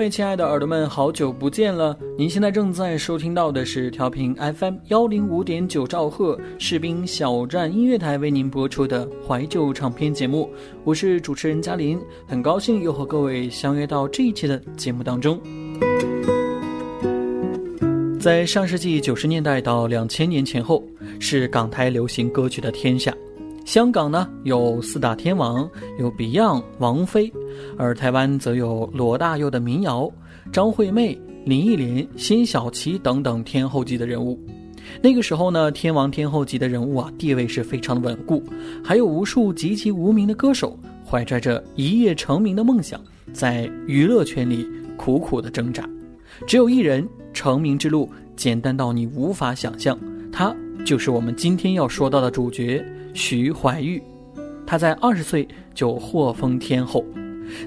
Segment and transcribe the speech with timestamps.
[0.00, 1.94] 各位亲爱的耳朵们，好久不见了！
[2.16, 10.48] 您现在正在收听到的是调频 FM 幺零五点九兆赫士兵小站音乐台为您播出的怀旧唱片节目，
[10.84, 15.38] 我是主持人嘉林，很高兴又和各位相约到这一期的节目当中。
[18.18, 20.82] 在上世纪九十年代到两千年前后，
[21.18, 23.14] 是港台流行歌曲的天下。
[23.64, 27.32] 香港呢有四大天王，有 Beyond、王菲，
[27.76, 30.10] 而台湾则有罗大佑的民谣、
[30.52, 34.38] 张惠妹、林忆莲、辛晓琪等等天后级的人物。
[35.00, 38.42] 那个时候呢，天王天后级的人物啊，地位是非常的稳固，
[38.82, 43.00] 还有无数籍籍无名的歌手，怀揣着一夜成名的梦想，
[43.32, 44.66] 在娱乐圈里
[44.96, 45.88] 苦苦的挣扎。
[46.44, 49.96] 只有一人，成名之路简单到你无法想象，
[50.32, 50.52] 他
[50.84, 52.84] 就是我们今天要说到的主角。
[53.14, 54.00] 徐怀钰，
[54.66, 57.04] 她在二十岁就获封天后。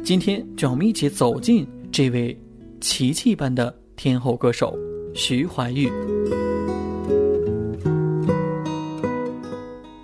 [0.04, 2.38] 今天，就让我们一起走进这位
[2.80, 4.78] 奇迹般的天后歌手
[5.14, 5.92] 徐怀钰。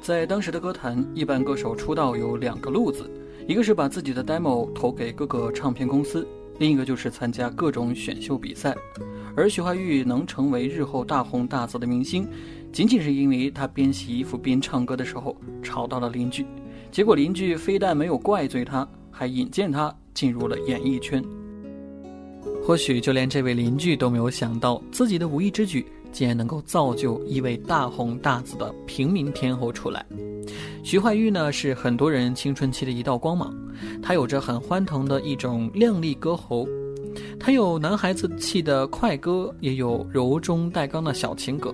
[0.02, 3.10] 在当时的歌坛，一般歌手出道有两个路子：
[3.48, 6.28] 一个是把自己的 demo 投给各个唱片公司，
[6.58, 8.76] 另一个就是参加各种选秀比赛。
[9.36, 12.28] 而徐怀钰能成为日后大红大紫的明星。
[12.72, 16.46] 仅仅是因为他边洗衣服边唱歌的时候吵到了邻居，
[16.92, 21.24] 结果邻居非但没有怪罪他，还引荐他进入了演艺圈。
[22.64, 30.06] 或许就连这位邻居都没有想到，自己的无意之举竟然能够造就一位大红大紫的平民天后出来。
[30.84, 33.54] 徐怀钰呢，是很多人青春期的一道光芒，
[34.02, 36.68] 她有着很欢腾的一种靓丽歌喉，
[37.40, 41.74] 她有男孩子气的快歌，也有柔中带刚的小情歌。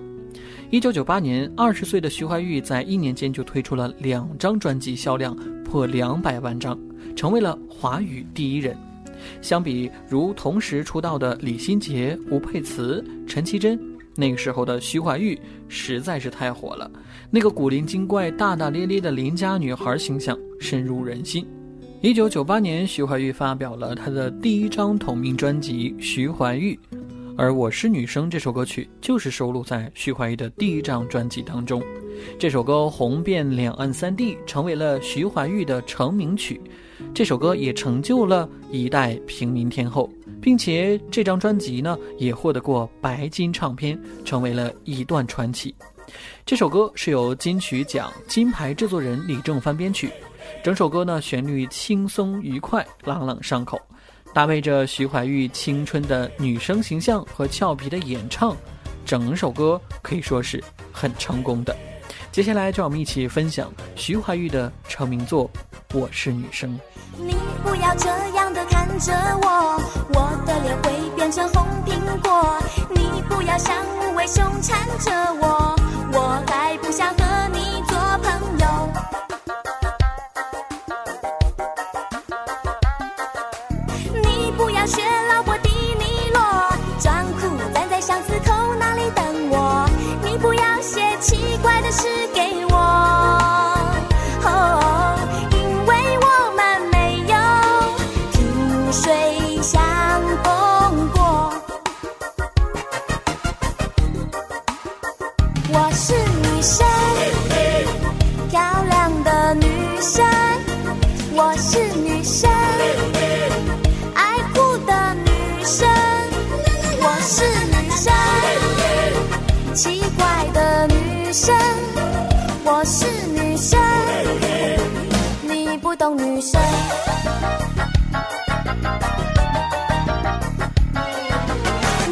[0.70, 6.78] 一九九八年，二十岁的徐怀钰在一年间就推出了两张专辑，销量破两百万张，
[7.14, 8.76] 成为了华语第一人。
[9.40, 13.78] 相比如同时出道的李心洁、吴佩慈、陈绮贞，
[14.14, 15.38] 那个时候的徐怀钰
[15.68, 16.90] 实在是太火了。
[17.30, 21.46] 那个古灵精怪、大大咧咧的邻家女孩形象深入人心。
[22.02, 26.78] 一九九八年，徐怀钰发表了她的第一张同名专辑《徐怀钰》。
[27.38, 31.82] 而我是女生这首歌曲就是收录在徐怀钰的第一张专辑当中，
[32.38, 36.58] 这首歌红遍两岸三地，成为了徐怀钰的成名曲。
[37.14, 40.10] 这首歌也成就了一代平民天后，
[40.40, 45.74] 并且这张专辑呢也获得过白金唱片，成为了一段传奇。
[46.46, 50.10] 这首歌是由金曲奖金牌制作人李正帆编曲，
[50.64, 53.78] 整首歌呢旋律轻松愉快，朗朗上口。
[54.36, 58.54] 搭配着徐怀钰青春的女生形象和俏皮的演唱，
[59.02, 60.62] 整首歌可以说是
[60.92, 61.74] 很成功的。
[62.30, 65.50] 接下来，就让我们一起分享徐怀钰的成名作
[65.98, 66.78] 《我是女生》。
[67.16, 67.34] 你
[67.64, 69.80] 不要这样的看着我，
[70.12, 72.58] 我的脸会变成红苹果。
[72.90, 75.74] 你不要像无尾熊缠着我，
[76.12, 77.24] 我还不想和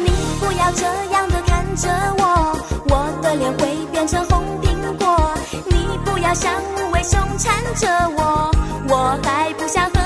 [0.03, 2.57] 你不要这样的看着我，
[2.89, 5.33] 我的脸会变成红苹果。
[5.69, 7.87] 你不要像无尾熊缠着
[8.17, 8.51] 我，
[8.87, 9.99] 我还不想和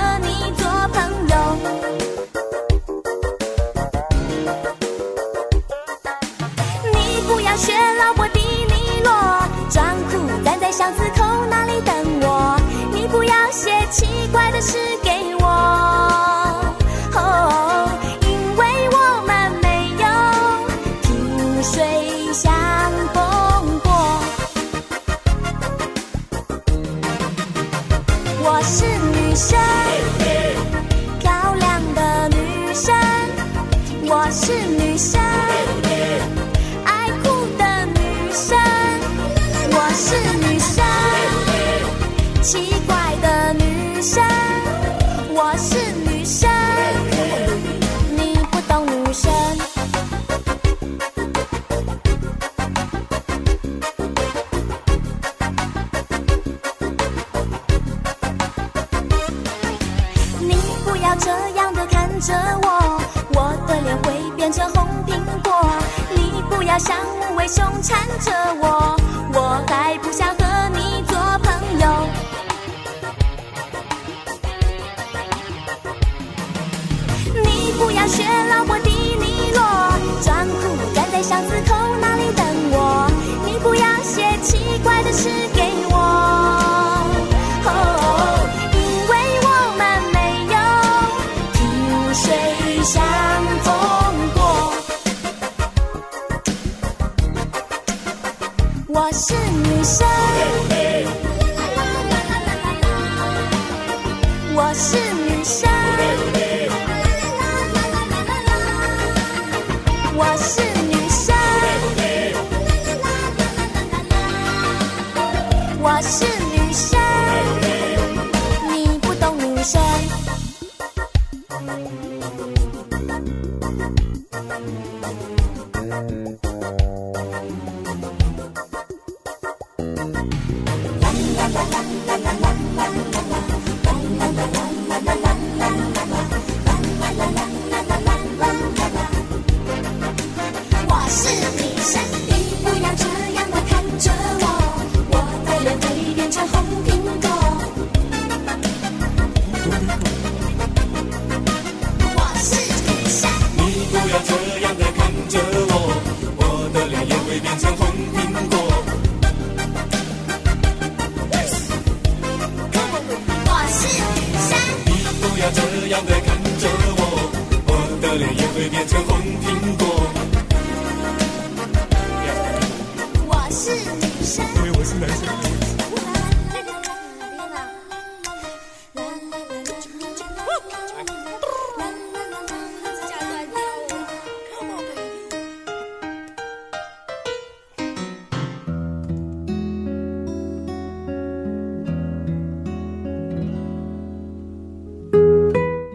[116.01, 116.38] 是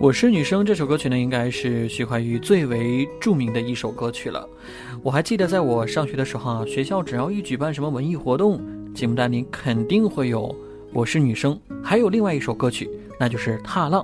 [0.05, 4.47] 我是女生这首歌曲呢，应该是徐怀钰最为著名的一首歌曲了。
[5.03, 8.61] 我还记得在我上学的时候啊，学校只要一举办什么文艺活动，
[8.93, 10.43] 节目单里肯定会有
[10.93, 12.87] 《我是女生》，还有另外一首歌曲，
[13.19, 14.03] 那就是《踏浪》。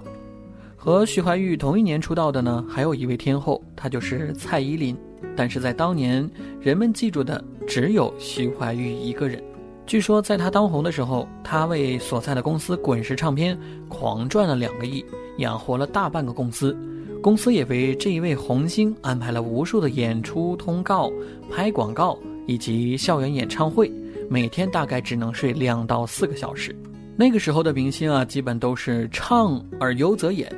[0.74, 4.96] 和徐怀钰同一年出道的呢，还有一位天后，她就是蔡依林。
[5.36, 6.26] 但是在当年，
[6.62, 9.42] 人们记住的只有徐怀钰一个人。
[9.90, 15.04] 据说在他当红的时候，他为所在的公司滚石唱片狂赚了两个亿，
[15.38, 16.78] 养活了大半个公司。
[17.20, 21.10] 公司也为这一位红星安排了无数的演出通告、
[21.50, 22.16] 拍广告
[22.46, 23.92] 以及校园演唱会，
[24.28, 26.72] 每天大概只能睡两到四个小时。
[27.16, 30.48] 那个时候的明星啊，基本都是唱而优则演。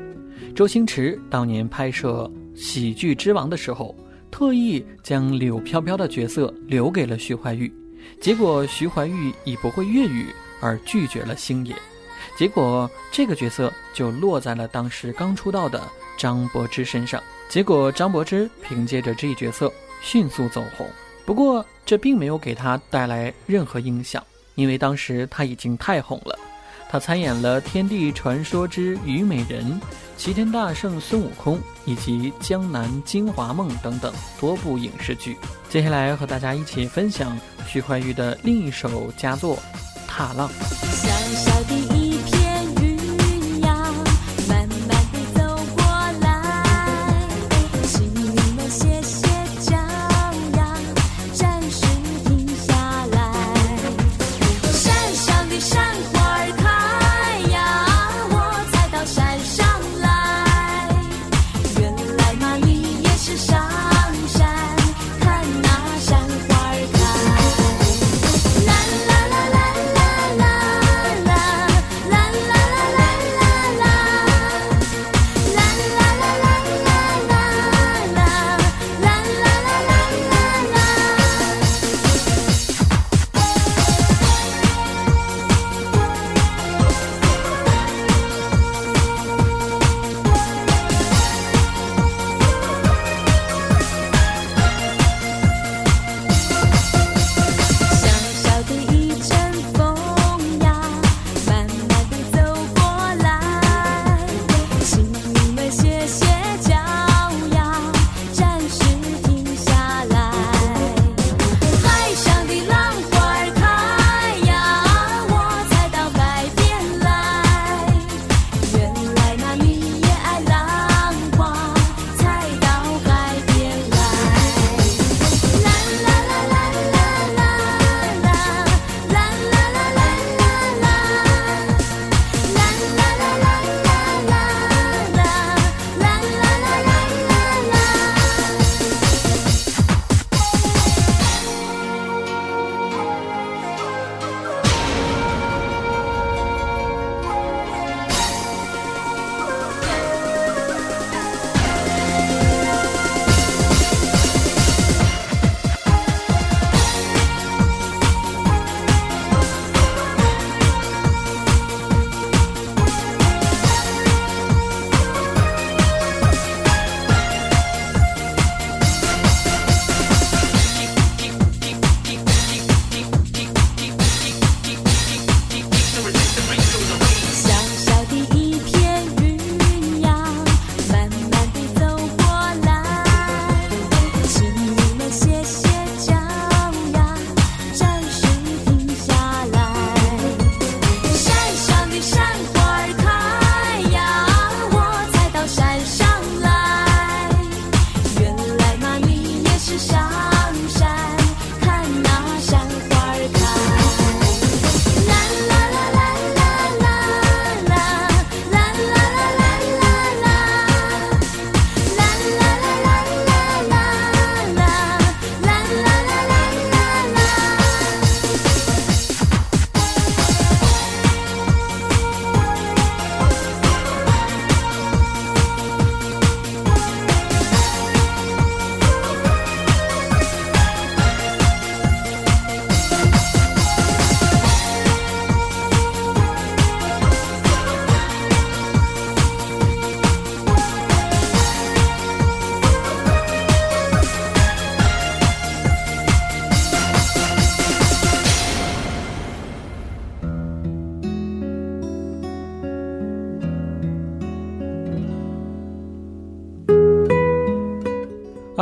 [0.55, 3.97] 周星驰当年拍摄《喜剧之王》的时候，
[4.31, 7.73] 特意将柳飘飘的角色留给了徐怀钰，
[8.21, 10.27] 结果徐怀钰以不会粤语
[10.61, 11.75] 而拒绝了星爷，
[12.37, 15.83] 结果这个角色就落在了当时刚出道的
[16.17, 17.23] 张柏芝身上。
[17.49, 20.89] 结果张柏芝凭借着这一角色迅速走红，
[21.27, 26.39] 不过这并没有给他带来任何影响，因为当时他已经太红了。
[26.93, 29.65] 他参演了《天地传说之虞美人》
[30.19, 31.57] 《齐天大圣孙悟空》
[31.87, 35.39] 以及《江南精华梦》等等多部影视剧。
[35.71, 37.35] 接下来和大家一起分享
[37.67, 39.57] 徐怀钰的另一首佳作
[40.07, 40.51] 《踏浪》。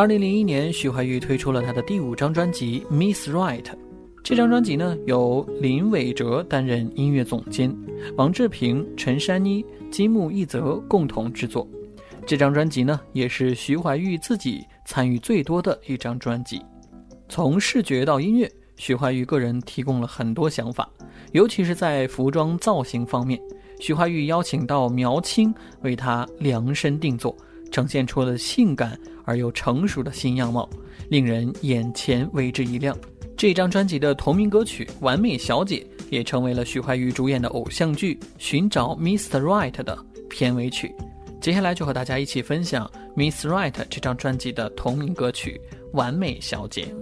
[0.00, 3.62] 二零零一年，徐怀钰推出了他的第五张专辑《Miss Right》。
[4.24, 7.70] 这张专辑呢，由林伟哲担任音乐总监，
[8.16, 11.68] 王志平、陈珊妮、金木一泽共同制作。
[12.24, 16.62] 这张专辑呢，也是徐怀钰自己参与最多的一张专辑。
[17.28, 20.88] 从视觉到音乐，徐怀钰个人提供了很多想法，
[21.32, 23.38] 尤其是在服装造型方面，
[23.78, 27.36] 徐怀钰邀请到苗青为他量身定做，
[27.70, 30.68] 呈现出了性感而又成熟的新样貌，
[31.08, 32.96] 令人眼前为之一亮。
[33.36, 39.40] 这张专辑的同名歌曲《完美小姐》也成为了徐怀钰主演的偶像剧《寻找 Mr.
[39.40, 39.98] Right》的
[40.28, 40.94] 片尾曲。
[41.40, 45.58] 接下来就和大家一起分享《Miss Right》这张专辑的同名歌曲
[45.96, 46.94] 《完美小姐》。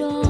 [0.00, 0.29] 有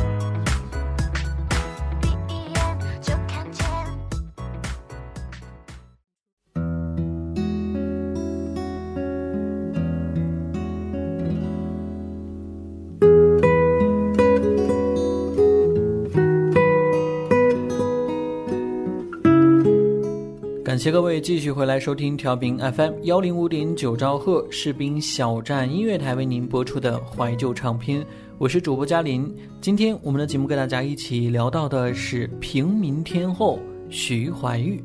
[20.81, 28.03] 谢各位继续回来收听调频 FM 幺零五点九兆赫士兵小站音乐台为您播出的怀旧唱片，
[28.39, 29.31] 我是主播嘉林。
[29.61, 33.59] 今天我们的节目跟大家一起聊到的是平民天后
[33.91, 34.83] 徐怀钰。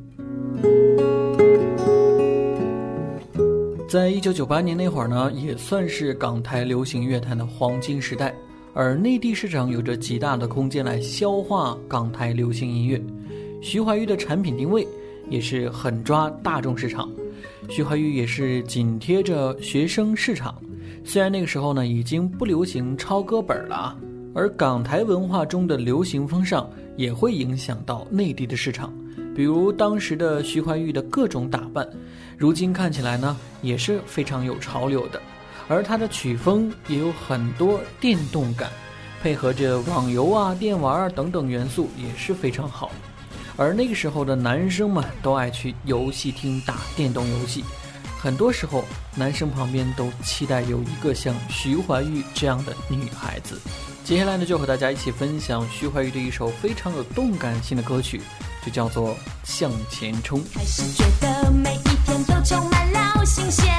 [3.88, 8.34] 在一九九八年那会儿呢，也算是港台流行乐坛的黄金时代，
[8.74, 13.02] 而内地市场有着极大的空间来消化港台流行音乐。
[13.62, 14.86] 徐怀钰的产品定位。
[15.28, 17.08] 也是狠抓大众市场，
[17.68, 20.54] 徐怀钰也是紧贴着学生市场。
[21.04, 23.96] 虽然那个时候呢已经不流行抄歌本了，
[24.34, 28.92] 而港台文化中的流行风尚也会影响到内地的市场。
[29.34, 31.86] 比如当时的徐怀钰的各种打扮，
[32.38, 35.20] 如今看起来呢也是非常有潮流的。
[35.68, 38.70] 而他的曲风也有很多电动感，
[39.20, 42.90] 配合着网游啊、电玩啊等等元素也是非常好。
[43.56, 47.64] 而那个时候的男生们都爱去游戏厅打电动游戏，
[48.20, 53.58] 很多时候男生旁边都期待有一个像徐怀钰这样的女孩子。
[54.04, 58.20] 接下来呢，就和大家一起分享徐怀钰的一首非常有动感性的歌曲，
[58.64, 60.38] 就叫做《向前冲》。
[60.54, 63.74] 开始觉得每一天都充满了新鲜，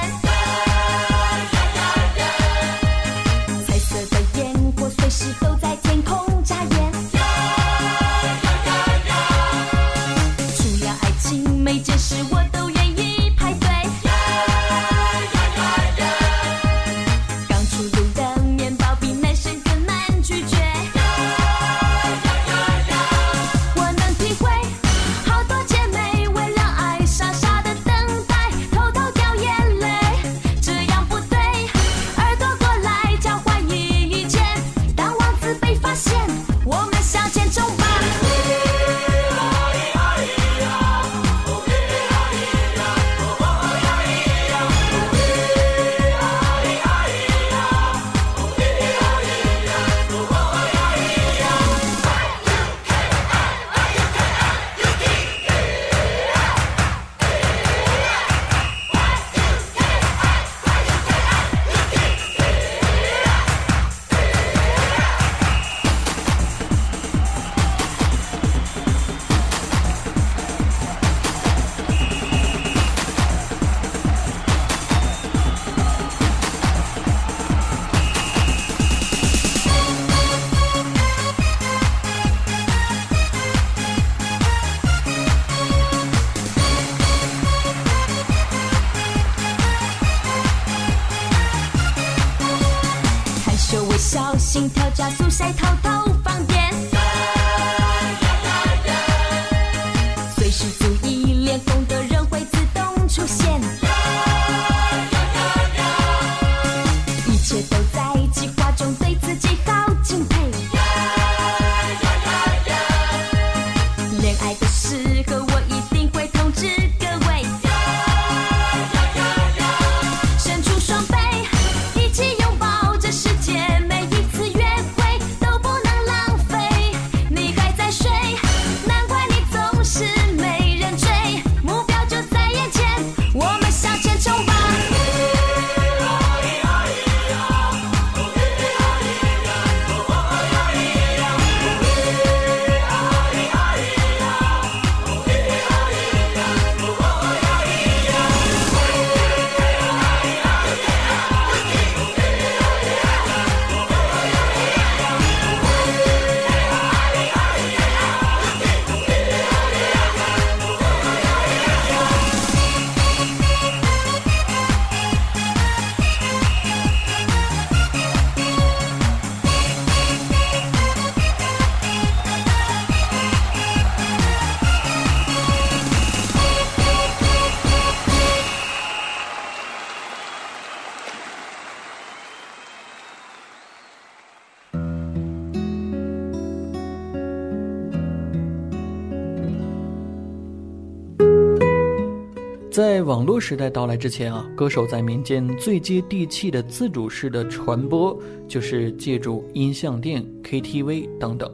[193.40, 201.52] 时代到来之前啊，歌手在民间最接地气的自主式的传播，就是借助音像店、KTV 等等。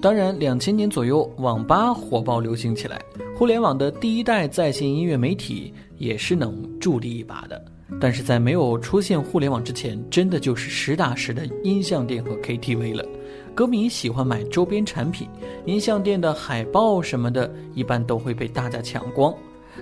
[0.00, 3.00] 当然，两千年左右，网吧火爆流行起来，
[3.36, 7.64] 互联网的第一代在线音乐媒体也是能助力一把的。
[8.00, 13.06] 但是在没有出现互联网之前，真的就是实打实的音像店和 KTV 了。
[13.54, 15.28] 歌迷喜欢买周边产品，
[15.66, 19.32] 音像店的海报什么的，一般都会被大家抢光。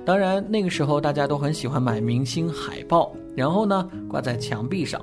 [0.05, 5.01] 当然，那个时候大家都很喜欢买明星海报，然后呢挂在墙壁上。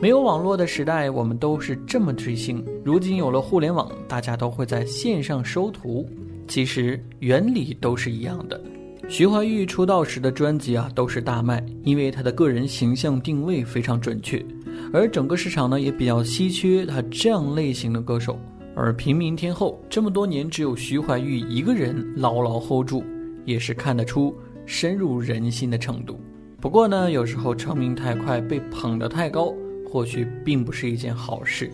[0.00, 2.64] 没有网络的时代，我们都是这么追星。
[2.84, 6.08] 如今有了互联网，大家都会在线上收图。
[6.46, 8.60] 其实原理都是一样的。
[9.08, 14.44] 徐怀钰出道时的专辑啊都是大卖，因为他的个人形象定位非常准确，
[14.92, 18.38] 而整个市场呢也比较稀缺他这样类型的歌手。
[18.76, 23.04] 而平民天后这么多年，只有徐怀钰一个人牢牢 hold 住。
[23.44, 26.20] 也是看得出深入人心的程度。
[26.60, 29.54] 不过呢，有时候成名太快，被捧得太高，
[29.86, 31.70] 或许并不是一件好事。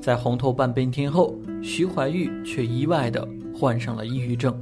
[0.00, 4.56] 在红透半边天后，徐怀钰却意外地患上了抑郁症，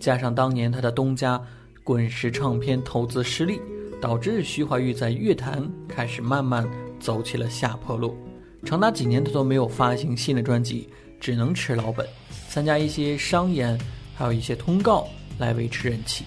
[0.00, 1.40] 加上当年他的东家
[1.84, 3.60] 滚石唱片投资失利，
[4.00, 8.16] 导致徐怀钰在乐坛开始慢慢走起了下坡路。
[8.64, 10.88] 长达几年，他都没有发行新的专辑，
[11.20, 12.04] 只能吃老本，
[12.48, 13.78] 参加一些商演，
[14.16, 15.06] 还有一些通告。
[15.42, 16.24] 来维持人气。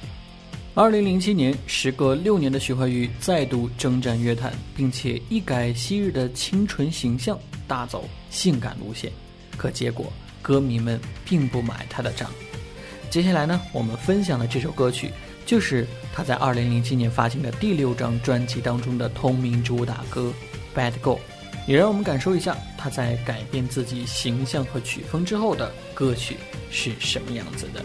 [0.74, 9.10] 二零零七年，时隔六年的徐怀钰再度征战乐坛，并且一改昔日的清纯形象，大走性感路线。
[9.56, 12.30] 可结果，歌迷们并不买他的账。
[13.10, 15.12] 接下来呢，我们分享的这首歌曲，
[15.46, 20.34] 就是他在二零零七年发行的第六张专辑当中的同名主打歌
[20.78, 21.16] 《Bad Girl》，
[21.66, 26.36] 也让我们感受一下他在改变自己形象和曲风之后的歌曲
[26.70, 27.84] 是什么样子的。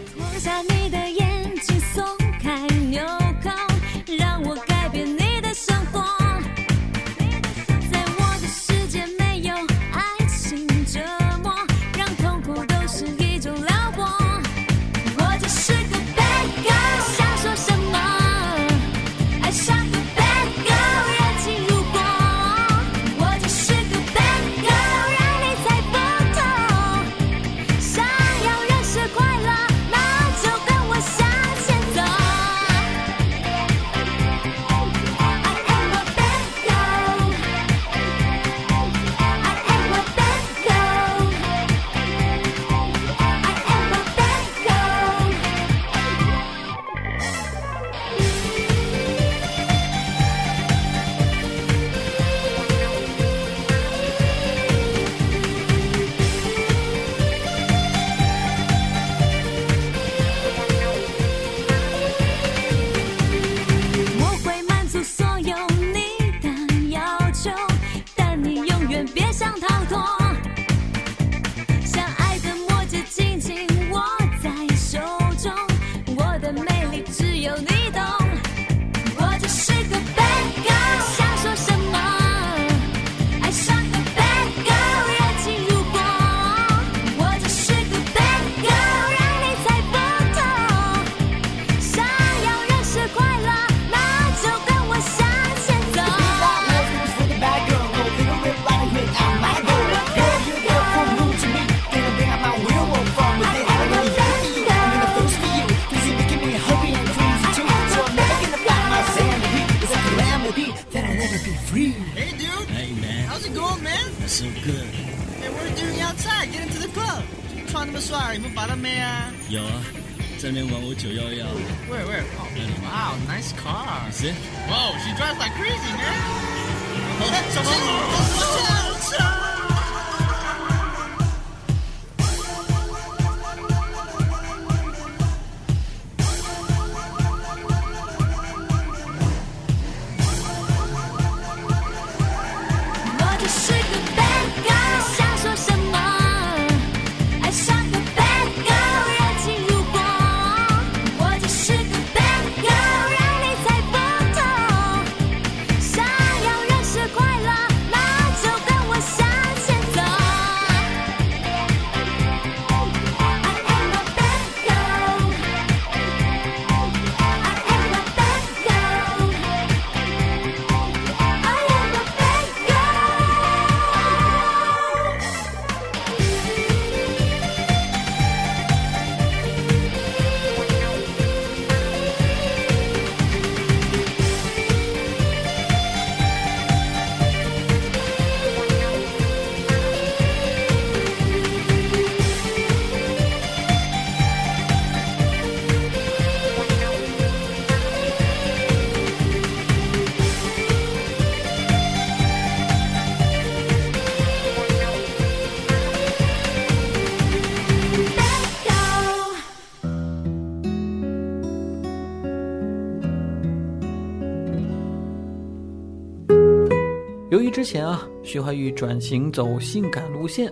[217.61, 220.51] 之前啊，徐怀钰转型走性感路线，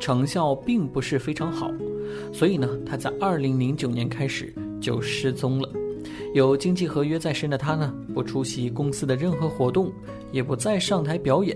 [0.00, 1.70] 成效并不是非常好，
[2.32, 5.68] 所以呢，他在二零零九年开始就失踪了。
[6.32, 9.92] 有经纪合约在身的他呢，不出席公司的任何活动，
[10.32, 11.54] 也不再上台表演。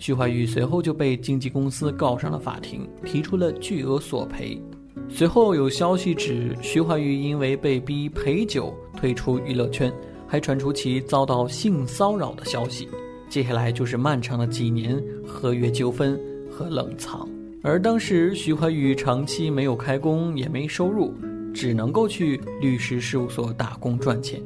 [0.00, 4.60] 徐怀钰随后就被经纪公司告上了法庭，提出了巨额索赔。
[5.08, 9.92] 随后有消息指，徐怀钰因为被逼陪酒退出娱乐圈，
[10.26, 12.88] 还传出其遭到性骚扰的消息。
[13.28, 16.18] 接下来就是漫长的几年合约纠纷
[16.50, 17.28] 和冷藏，
[17.62, 21.12] 而当时徐怀钰长期没有开工，也没收入，
[21.52, 24.40] 只能够去律师事务所打工赚钱，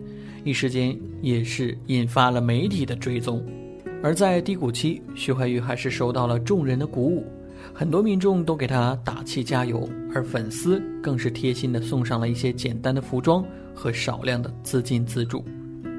[0.44, 3.44] 一时间也是引发了媒体的追踪。
[4.02, 7.24] 而在低谷期，徐怀钰还是受到了众人的鼓舞，
[7.74, 15.44] 很多民众都给他打气加油，而粉丝更是贴心的送上了一些简单的服装和少量的资金资助。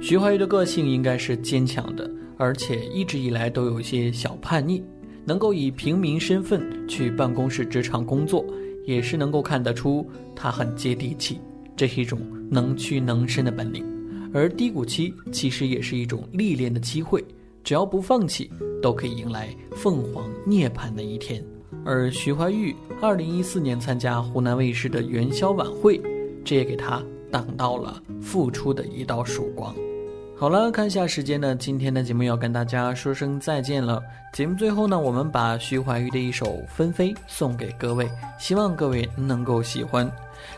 [0.02, 2.10] 徐怀钰的个性应该是坚强的。
[2.42, 4.84] 而且一直以来都有一些小叛逆，
[5.24, 8.44] 能够以平民身份去办公室职场工作，
[8.84, 11.40] 也是能够看得出他很接地气，
[11.76, 13.86] 这是一种能屈能伸的本领。
[14.34, 17.24] 而低谷期其实也是一种历练的机会，
[17.64, 18.50] 只要不放弃，
[18.82, 21.46] 都可以迎来凤凰涅槃的一天。
[21.86, 26.02] 而徐怀钰二零一四年参加湖南卫视的元宵晚会，
[26.44, 29.76] 这也给他挡到了复出的一道曙光。
[30.42, 34.02] 好了，看一下时间呢，今天的节目要跟大家说声再见了。
[34.34, 40.12] 节目最后呢，我们把徐怀钰的一首《纷飞》送给各位，希望各位能够喜欢。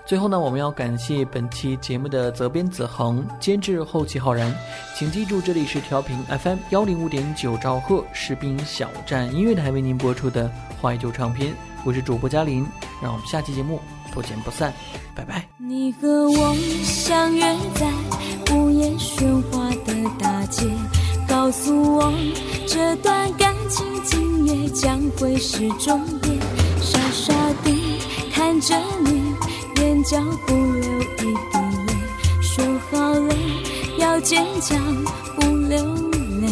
[0.06, 4.56] 最后呢，我们要感谢本期节目的责编子恒、监制后期浩然。
[4.96, 10.50] 请记住，这里是调频 FM 幺零五点九兆赫士兵小站音乐台为您播出的
[10.82, 12.66] 怀旧唱片，我是主播嘉林，
[13.02, 13.82] 让我们下期节目
[14.14, 14.72] 不见不散，
[15.16, 15.48] 拜拜。
[15.58, 20.68] 你和我相约在午夜喧哗的大街，
[21.28, 22.14] 告诉我
[22.68, 26.38] 这段感情今夜将会是终点。
[26.80, 28.00] 傻傻地
[28.32, 29.24] 看着你，
[29.82, 31.26] 眼角不流一滴
[31.88, 31.94] 泪，
[32.42, 33.36] 说好了
[33.98, 34.80] 要坚强
[35.36, 35.84] 不流
[36.40, 36.48] 泪。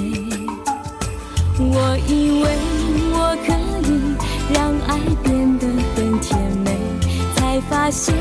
[1.60, 2.58] 我以为
[3.14, 3.54] 我可
[3.88, 3.92] 以
[4.52, 5.21] 让爱。
[7.82, 8.14] 发现，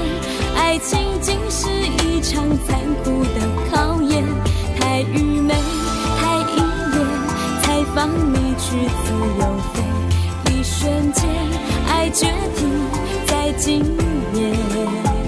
[0.56, 4.24] 爱情竟是一场残酷的考验。
[4.78, 5.52] 太愚昧，
[6.18, 6.62] 太依
[6.94, 7.06] 恋，
[7.60, 9.44] 才放你去自由
[9.74, 10.50] 飞。
[10.50, 11.28] 一瞬间，
[11.86, 12.64] 爱决堤
[13.26, 13.84] 在今
[14.32, 15.19] 夜。